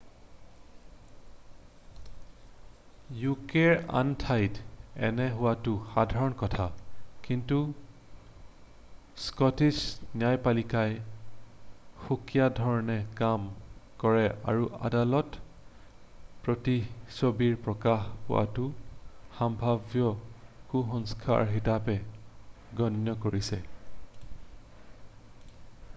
[3.23, 4.63] ইউকেৰ আন ঠাইত
[5.09, 6.65] এনে হোৱাটো সাধাৰণ কথা
[7.27, 7.59] কিন্তু
[9.25, 9.75] স্কটিছ
[10.23, 10.97] ন্যায়পালিকাই
[12.07, 13.45] সুকীয়াধৰণে কাম
[14.05, 14.25] কৰে
[14.55, 15.43] আৰু আদালতে
[16.49, 18.67] প্ৰতিচ্ছবি প্ৰকাশ পোৱাটো
[19.41, 20.11] সাম্ভাব্য
[20.75, 22.01] কুসংস্কাৰ হিচাপে
[22.83, 23.65] গণ্য কৰিছে